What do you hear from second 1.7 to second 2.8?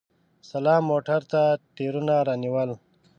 ټیرونه رانیول!